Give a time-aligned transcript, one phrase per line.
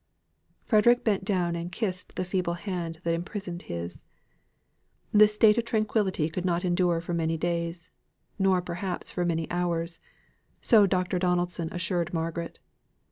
[0.65, 4.03] Frederick bent down and kissed the feeble hand that imprisoned his.
[5.11, 7.91] This state of tranquility could not endure for many days,
[8.39, 9.99] nor perhaps for many hours;
[10.59, 11.19] so Dr.
[11.19, 12.57] Donaldson assured Margaret.